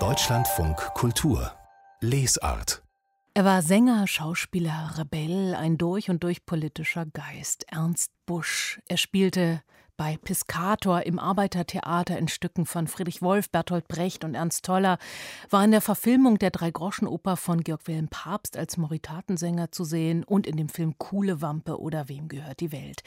[0.00, 1.52] Deutschlandfunk Kultur
[2.00, 2.82] Lesart
[3.36, 7.66] er war Sänger, Schauspieler, Rebell, ein durch und durch politischer Geist.
[7.68, 8.80] Ernst Busch.
[8.88, 9.62] Er spielte
[9.96, 14.98] bei Piscator im Arbeitertheater in Stücken von Friedrich Wolf, Bertolt Brecht und Ernst Toller,
[15.50, 20.46] war in der Verfilmung der Dreigroschenoper von Georg Wilhelm Papst als Moritatensänger zu sehen und
[20.46, 23.02] in dem Film Kuhle Wampe oder Wem gehört die Welt.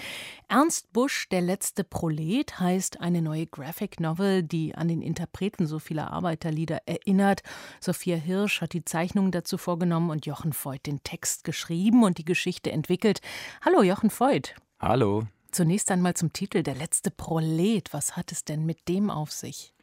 [0.47, 5.79] Ernst Busch, der letzte Prolet, heißt eine neue Graphic Novel, die an den Interpreten so
[5.79, 7.41] vieler Arbeiterlieder erinnert.
[7.79, 12.25] Sophia Hirsch hat die Zeichnungen dazu vorgenommen und Jochen Voigt den Text geschrieben und die
[12.25, 13.21] Geschichte entwickelt.
[13.63, 14.55] Hallo Jochen Voigt.
[14.79, 15.27] Hallo.
[15.57, 17.91] Zunächst einmal zum Titel Der letzte Prolet.
[17.91, 19.73] Was hat es denn mit dem auf sich?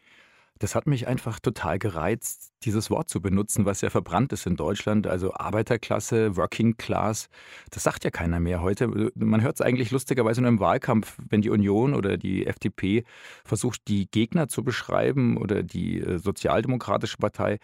[0.61, 4.57] Das hat mich einfach total gereizt, dieses Wort zu benutzen, was ja verbrannt ist in
[4.57, 7.29] Deutschland, also Arbeiterklasse, Working Class.
[7.71, 9.11] Das sagt ja keiner mehr heute.
[9.15, 13.05] Man hört es eigentlich lustigerweise nur im Wahlkampf, wenn die Union oder die FDP
[13.45, 17.59] versucht, die Gegner zu beschreiben oder die äh, Sozialdemokratische Partei,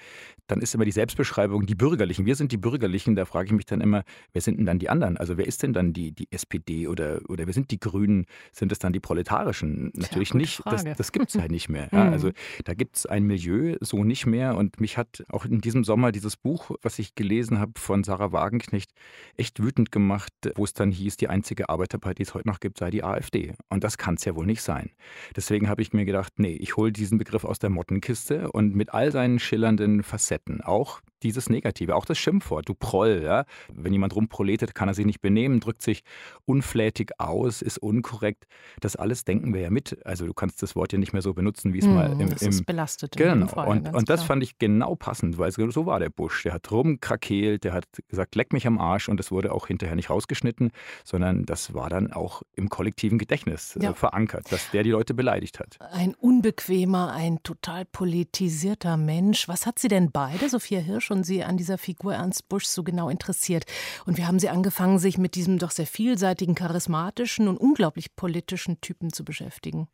[0.51, 2.27] dann ist immer die Selbstbeschreibung die Bürgerlichen.
[2.27, 3.15] Wir sind die Bürgerlichen.
[3.15, 5.17] Da frage ich mich dann immer, wer sind denn dann die anderen?
[5.17, 8.27] Also wer ist denn dann die, die SPD oder, oder wer sind die Grünen?
[8.53, 9.93] Sind es dann die Proletarischen?
[9.95, 10.57] Natürlich nicht.
[10.57, 10.85] Frage.
[10.85, 11.81] Das, das gibt es halt nicht mehr.
[11.93, 12.13] Ja, mhm.
[12.13, 12.31] also
[12.65, 14.57] da gibt es ein Milieu so nicht mehr.
[14.57, 18.33] Und mich hat auch in diesem Sommer dieses Buch, was ich gelesen habe von Sarah
[18.33, 18.91] Wagenknecht,
[19.37, 22.79] echt wütend gemacht, wo es dann hieß, die einzige Arbeiterpartei, die es heute noch gibt,
[22.79, 23.55] sei die AfD.
[23.69, 24.91] Und das kann es ja wohl nicht sein.
[25.37, 28.93] Deswegen habe ich mir gedacht, nee, ich hole diesen Begriff aus der Mottenkiste und mit
[28.93, 33.45] all seinen schillernden Facetten, auch dieses Negative, auch das Schimpfwort, du Proll, ja.
[33.73, 36.03] Wenn jemand rumproletet, kann er sich nicht benehmen, drückt sich
[36.45, 38.47] unflätig aus, ist unkorrekt.
[38.81, 40.05] Das alles denken wir ja mit.
[40.07, 42.31] Also du kannst das Wort ja nicht mehr so benutzen, wie es hm, mal im,
[42.31, 43.17] das ist belastet.
[43.17, 43.47] Genau.
[43.47, 46.43] Fall, und, und das fand ich genau passend, weil so war der Busch.
[46.43, 49.97] Der hat rumkrakeelt, der hat gesagt, leck mich am Arsch und das wurde auch hinterher
[49.97, 50.71] nicht rausgeschnitten,
[51.05, 53.95] sondern das war dann auch im kollektiven Gedächtnis äh, ja.
[53.95, 55.77] verankert, dass der die Leute beleidigt hat.
[55.93, 59.49] Ein unbequemer, ein total politisierter Mensch.
[59.49, 62.83] Was hat sie denn beide, Sophia Hirsch und Sie an dieser Figur Ernst Busch so
[62.83, 63.65] genau interessiert?
[64.07, 68.81] Und wie haben Sie angefangen, sich mit diesem doch sehr vielseitigen, charismatischen und unglaublich politischen
[68.81, 69.89] Typen zu beschäftigen?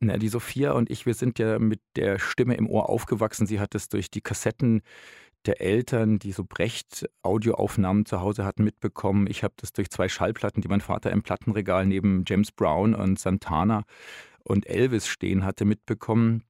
[0.00, 3.46] Na, die Sophia und ich, wir sind ja mit der Stimme im Ohr aufgewachsen.
[3.46, 4.80] Sie hat es durch die Kassetten
[5.46, 9.26] der Eltern, die so Brecht-Audioaufnahmen zu Hause hatten, mitbekommen.
[9.26, 13.18] Ich habe das durch zwei Schallplatten, die mein Vater im Plattenregal neben James Brown und
[13.18, 13.84] Santana
[14.42, 16.44] und Elvis stehen hatte, mitbekommen.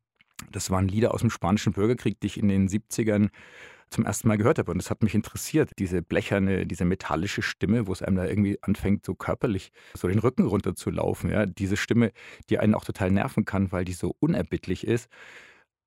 [0.51, 3.31] Das waren Lieder aus dem Spanischen Bürgerkrieg, die ich in den 70ern
[3.91, 4.71] zum ersten Mal gehört habe.
[4.71, 8.59] Und das hat mich interessiert, diese blecherne, diese metallische Stimme, wo es einem da irgendwie
[8.63, 11.31] anfängt, so körperlich so den Rücken runterzulaufen.
[11.31, 11.47] Ja?
[11.47, 12.13] Diese Stimme,
[12.49, 15.09] die einen auch total nerven kann, weil die so unerbittlich ist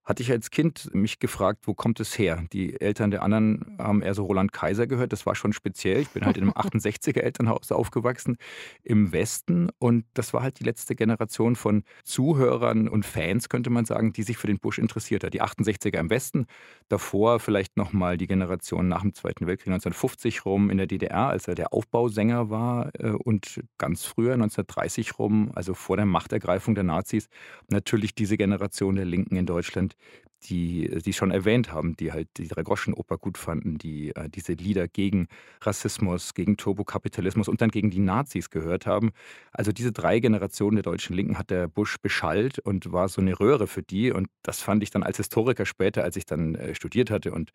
[0.06, 2.44] hatte ich als Kind mich gefragt, wo kommt es her?
[2.52, 5.14] Die Eltern der anderen haben eher so Roland Kaiser gehört.
[5.14, 6.02] Das war schon speziell.
[6.02, 8.38] Ich bin halt in einem 68er Elternhaus aufgewachsen
[8.84, 13.86] im Westen und das war halt die letzte Generation von Zuhörern und Fans, könnte man
[13.86, 15.34] sagen, die sich für den Busch interessiert hat.
[15.34, 16.48] Die 68er im Westen,
[16.90, 21.48] davor vielleicht nochmal die Generation nach dem Zweiten Weltkrieg 1950 rum in der DDR, als
[21.48, 26.84] er der Aufbausänger war äh, und ganz früher 1930 rum, also vor der Machtergreifung der
[26.84, 27.30] Nazis,
[27.70, 32.28] natürlich diese Generation der Linken in Deutschland and die Sie schon erwähnt haben, die halt
[32.38, 35.28] die Dragoschenoper gut fanden, die äh, diese Lieder gegen
[35.62, 39.12] Rassismus, gegen Turbokapitalismus und dann gegen die Nazis gehört haben.
[39.52, 43.40] Also diese drei Generationen der deutschen Linken hat der Bush beschallt und war so eine
[43.40, 44.12] Röhre für die.
[44.12, 47.52] Und das fand ich dann als Historiker später, als ich dann äh, studiert hatte und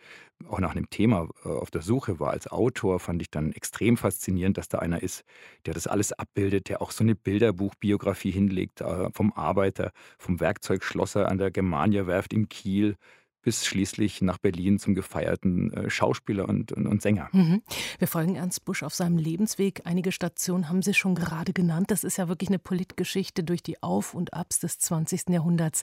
[0.48, 3.96] auch nach einem Thema äh, auf der Suche war als Autor, fand ich dann extrem
[3.96, 5.24] faszinierend, dass da einer ist,
[5.66, 11.28] der das alles abbildet, der auch so eine Bilderbuchbiografie hinlegt äh, vom Arbeiter, vom Werkzeugschlosser
[11.28, 12.96] an der Germania-Werft in Kiel Kiel
[13.42, 17.28] bis schließlich nach Berlin zum gefeierten äh, Schauspieler und, und, und Sänger.
[17.32, 17.62] Mhm.
[17.98, 19.82] Wir folgen Ernst Busch auf seinem Lebensweg.
[19.84, 21.90] Einige Stationen haben Sie schon gerade genannt.
[21.90, 25.30] Das ist ja wirklich eine Politgeschichte durch die Auf- und Abs des 20.
[25.30, 25.82] Jahrhunderts.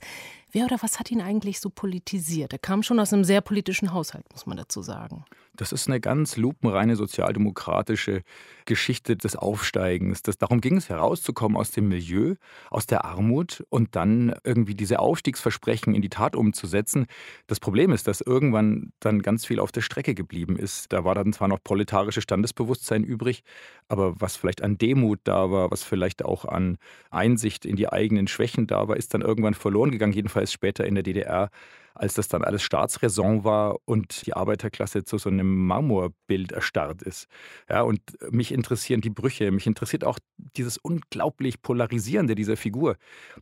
[0.52, 2.54] Wer oder was hat ihn eigentlich so politisiert?
[2.54, 5.26] Er kam schon aus einem sehr politischen Haushalt, muss man dazu sagen.
[5.56, 8.22] Das ist eine ganz lupenreine sozialdemokratische
[8.66, 10.22] Geschichte des Aufsteigens.
[10.22, 12.36] Das, darum ging es herauszukommen aus dem Milieu,
[12.70, 17.06] aus der Armut und dann irgendwie diese Aufstiegsversprechen in die Tat umzusetzen.
[17.48, 20.92] Das Problem ist, dass irgendwann dann ganz viel auf der Strecke geblieben ist.
[20.92, 23.44] Da war dann zwar noch proletarisches Standesbewusstsein übrig,
[23.88, 26.78] aber was vielleicht an Demut da war, was vielleicht auch an
[27.12, 30.96] Einsicht in die eigenen Schwächen da war, ist dann irgendwann verloren gegangen, jedenfalls später in
[30.96, 31.50] der DDR
[31.96, 37.28] als das dann alles Staatsräson war und die Arbeiterklasse zu so einem Marmorbild erstarrt ist.
[37.70, 38.02] Ja, und
[38.32, 42.98] mich interessieren die Brüche, mich interessiert auch dieses unglaublich Polarisierende dieser Figur.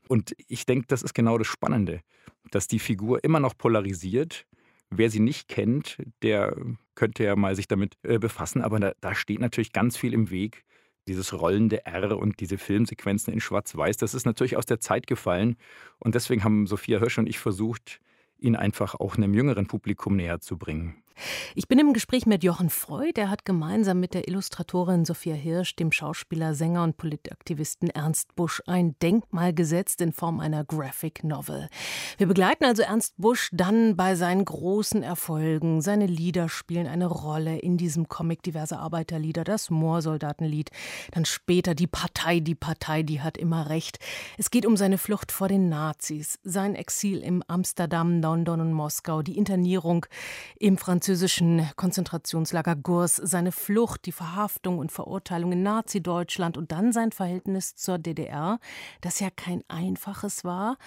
[0.08, 2.02] Und ich denke, das ist genau das Spannende,
[2.52, 4.46] dass die Figur immer noch polarisiert.
[4.90, 6.56] Wer sie nicht kennt, der
[6.94, 10.30] könnte ja mal sich damit äh, befassen, aber da, da steht natürlich ganz viel im
[10.30, 10.64] Weg
[11.08, 15.58] dieses rollende R und diese Filmsequenzen in Schwarz-Weiß, das ist natürlich aus der Zeit gefallen.
[16.00, 18.00] Und deswegen haben Sophia Hirsch und ich versucht,
[18.44, 21.03] ihn einfach auch einem jüngeren Publikum näher zu bringen.
[21.56, 23.20] Ich bin im Gespräch mit Jochen Freud.
[23.20, 28.62] Er hat gemeinsam mit der Illustratorin Sophia Hirsch, dem Schauspieler, Sänger und Politaktivisten Ernst Busch
[28.66, 31.68] ein Denkmal gesetzt in Form einer Graphic Novel.
[32.18, 35.82] Wir begleiten also Ernst Busch dann bei seinen großen Erfolgen.
[35.82, 40.72] Seine Lieder spielen eine Rolle in diesem Comic diverse Arbeiterlieder, das Moorsoldatenlied,
[41.12, 44.00] dann später die Partei, die Partei, die hat immer recht.
[44.38, 49.22] Es geht um seine Flucht vor den Nazis, sein Exil im Amsterdam, London und Moskau,
[49.22, 50.06] die Internierung
[50.58, 56.94] im Französischen französischen Konzentrationslager Gurs, seine Flucht, die Verhaftung und Verurteilung in Nazi-Deutschland und dann
[56.94, 58.58] sein Verhältnis zur DDR,
[59.02, 60.78] das ja kein einfaches war.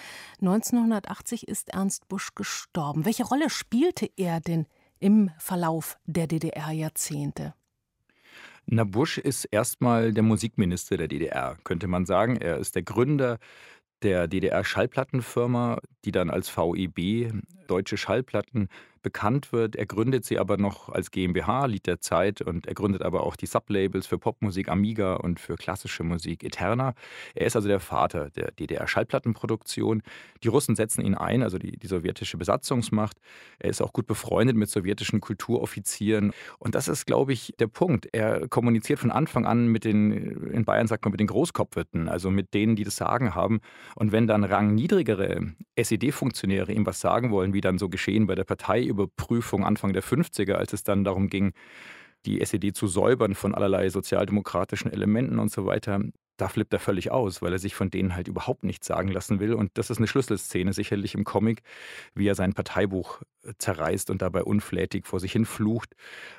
[0.40, 3.04] 1980 ist Ernst Busch gestorben.
[3.04, 4.64] Welche Rolle spielte er denn
[5.00, 7.52] im Verlauf der DDR-Jahrzehnte?
[8.64, 12.38] Na, Busch ist erstmal der Musikminister der DDR, könnte man sagen.
[12.38, 13.36] Er ist der Gründer
[14.00, 17.34] der DDR-Schallplattenfirma, die dann als VEB
[17.66, 18.68] Deutsche Schallplatten
[19.06, 19.76] bekannt wird.
[19.76, 23.36] Er gründet sie aber noch als GmbH, Lied der Zeit, und er gründet aber auch
[23.36, 26.92] die Sublabels für Popmusik Amiga und für klassische Musik Eterna.
[27.36, 30.02] Er ist also der Vater der DDR-Schallplattenproduktion.
[30.42, 33.16] Die Russen setzen ihn ein, also die, die sowjetische Besatzungsmacht.
[33.60, 36.32] Er ist auch gut befreundet mit sowjetischen Kulturoffizieren.
[36.58, 38.08] Und das ist, glaube ich, der Punkt.
[38.12, 40.10] Er kommuniziert von Anfang an mit den,
[40.50, 43.60] in Bayern sagt man, mit den Großkopferten, also mit denen, die das Sagen haben.
[43.94, 48.44] Und wenn dann rangniedrigere SED-Funktionäre ihm was sagen wollen, wie dann so geschehen bei der
[48.44, 51.54] Parteiüberprüfung Anfang der 50er, als es dann darum ging,
[52.26, 56.00] die SED zu säubern von allerlei sozialdemokratischen Elementen und so weiter.
[56.36, 59.40] Da flippt er völlig aus, weil er sich von denen halt überhaupt nichts sagen lassen
[59.40, 59.54] will.
[59.54, 61.62] Und das ist eine Schlüsselszene sicherlich im Comic,
[62.14, 65.94] wie er sein Parteibuch äh, zerreißt und dabei unflätig vor sich hin flucht.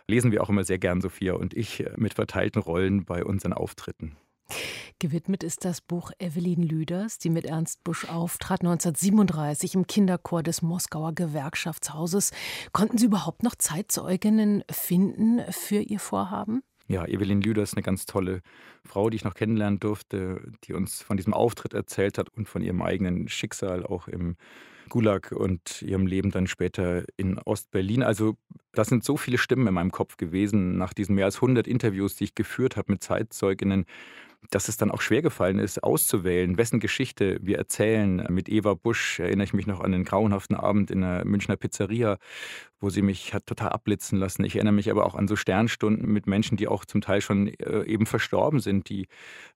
[0.07, 3.53] Lesen wir auch immer sehr gern, Sophia und ich, äh, mit verteilten Rollen bei unseren
[3.53, 4.15] Auftritten.
[4.99, 10.63] Gewidmet ist das Buch Evelyn Lüders, die mit Ernst Busch auftrat 1937 im Kinderchor des
[10.63, 12.31] Moskauer Gewerkschaftshauses.
[12.71, 16.63] Konnten Sie überhaupt noch Zeitzeuginnen finden für Ihr Vorhaben?
[16.87, 18.41] Ja, Evelyn Lüders, eine ganz tolle
[18.85, 22.63] Frau, die ich noch kennenlernen durfte, die uns von diesem Auftritt erzählt hat und von
[22.63, 24.35] ihrem eigenen Schicksal auch im
[24.89, 28.01] Gulag und ihrem Leben dann später in Ostberlin.
[28.01, 28.37] Also
[28.71, 32.15] das sind so viele Stimmen in meinem Kopf gewesen nach diesen mehr als 100 Interviews,
[32.15, 33.85] die ich geführt habe mit Zeitzeuginnen,
[34.49, 38.25] dass es dann auch schwer gefallen ist, auszuwählen, wessen Geschichte wir erzählen.
[38.29, 42.17] Mit Eva Busch erinnere ich mich noch an den grauenhaften Abend in einer Münchner Pizzeria,
[42.79, 44.43] wo sie mich hat total abblitzen lassen.
[44.43, 47.47] Ich erinnere mich aber auch an so Sternstunden mit Menschen, die auch zum Teil schon
[47.47, 49.07] äh, eben verstorben sind, die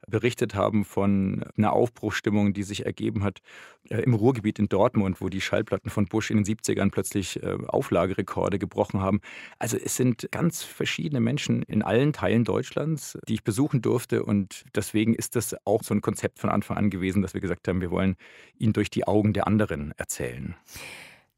[0.07, 3.39] berichtet haben von einer Aufbruchstimmung, die sich ergeben hat
[3.89, 7.57] äh, im Ruhrgebiet in Dortmund, wo die Schallplatten von Busch in den 70ern plötzlich äh,
[7.67, 9.21] Auflagerekorde gebrochen haben.
[9.59, 14.63] Also es sind ganz verschiedene Menschen in allen Teilen Deutschlands, die ich besuchen durfte und
[14.73, 17.81] deswegen ist das auch so ein Konzept von Anfang an gewesen, dass wir gesagt haben,
[17.81, 18.15] wir wollen
[18.57, 20.55] ihn durch die Augen der anderen erzählen.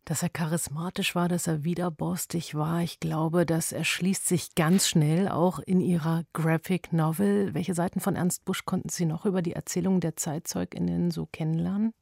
[0.06, 5.30] Dass er charismatisch war, dass er widerborstig war, ich glaube, das erschließt sich ganz schnell
[5.30, 7.54] auch in Ihrer Graphic Novel.
[7.54, 11.94] Welche Seiten von Ernst Busch konnten Sie noch über die Erzählung der ZeitzeugInnen so kennenlernen?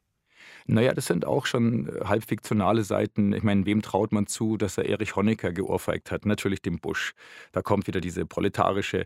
[0.72, 3.34] Naja, das sind auch schon äh, halb fiktionale Seiten.
[3.34, 6.26] Ich meine, wem traut man zu, dass er Erich Honecker geohrfeigt hat?
[6.26, 7.14] Natürlich dem Busch.
[7.52, 9.06] Da kommt wieder diese proletarische,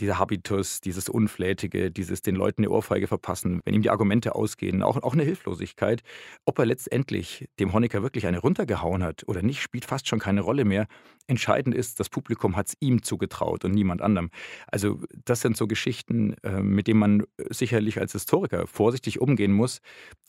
[0.00, 4.82] dieser Habitus, dieses Unflätige, dieses den Leuten eine Ohrfeige verpassen, wenn ihm die Argumente ausgehen.
[4.82, 6.02] Auch, auch eine Hilflosigkeit.
[6.46, 10.40] Ob er letztendlich dem Honecker wirklich eine runtergehauen hat oder nicht, spielt fast schon keine
[10.40, 10.88] Rolle mehr.
[11.26, 14.30] Entscheidend ist, das Publikum hat es ihm zugetraut und niemand anderem.
[14.66, 19.80] Also das sind so Geschichten, äh, mit denen man sicherlich als Historiker vorsichtig umgehen muss,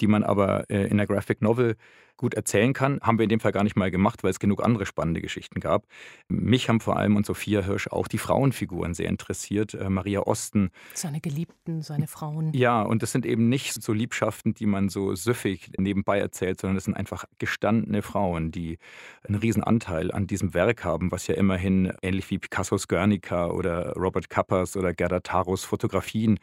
[0.02, 1.76] die man aber äh, in der Graphic Novel
[2.18, 3.00] gut erzählen kann.
[3.02, 5.60] Haben wir in dem Fall gar nicht mal gemacht, weil es genug andere spannende Geschichten
[5.60, 5.86] gab.
[6.28, 9.74] Mich haben vor allem und Sophia Hirsch auch die Frauenfiguren sehr interessiert.
[9.74, 10.72] Äh, Maria Osten.
[10.94, 12.52] Seine Geliebten, seine Frauen.
[12.54, 16.76] Ja, und das sind eben nicht so Liebschaften, die man so süffig nebenbei erzählt, sondern
[16.76, 18.78] das sind einfach gestandene Frauen, die
[19.24, 23.94] einen riesen Anteil an diesem Werk haben, was ja immerhin ähnlich wie Picassos Guernica oder
[23.94, 26.40] Robert Kappers oder Gerda Taros Fotografien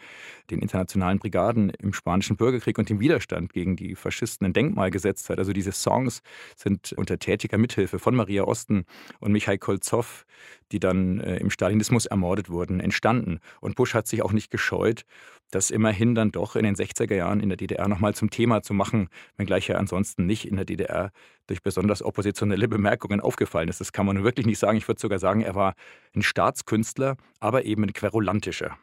[0.51, 5.31] den internationalen Brigaden im Spanischen Bürgerkrieg und dem Widerstand gegen die Faschisten ein Denkmal gesetzt
[5.31, 5.39] hat.
[5.39, 6.23] Also die diese Songs
[6.57, 8.85] sind unter tätiger Mithilfe von Maria Osten
[9.21, 10.25] und Michael Kolzow,
[10.73, 13.39] die dann äh, im Stalinismus ermordet wurden, entstanden.
[13.61, 15.05] Und Bush hat sich auch nicht gescheut,
[15.53, 18.75] das immerhin dann doch in den 60er Jahren in der DDR nochmal zum Thema zu
[18.75, 21.13] machen, wenngleich er ansonsten nicht in der DDR
[21.47, 23.81] durch besonders oppositionelle Bemerkungen aufgefallen ist.
[23.81, 24.79] Das kann man wirklich nicht sagen.
[24.79, 25.75] Ich würde sogar sagen, er war
[26.17, 28.77] ein Staatskünstler, aber eben ein querulantischer.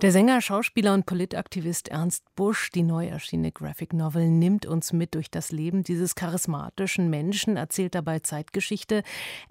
[0.00, 5.14] Der Sänger, Schauspieler und Politaktivist Ernst Busch, die neu erschienene Graphic Novel, nimmt uns mit
[5.14, 9.02] durch das Leben dieses charismatischen Menschen, erzählt dabei Zeitgeschichte.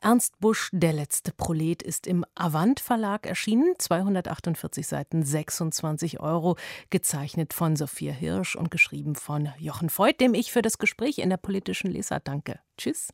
[0.01, 6.57] Ernst Busch, Der letzte Prolet, ist im Avant Verlag erschienen, 248 Seiten, 26 Euro,
[6.89, 11.29] gezeichnet von Sophia Hirsch und geschrieben von Jochen Voigt, dem ich für das Gespräch in
[11.29, 12.59] der politischen Leser danke.
[12.77, 13.09] Tschüss.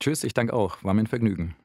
[0.00, 0.82] Tschüss, ich danke auch.
[0.82, 1.56] War mir ein Vergnügen.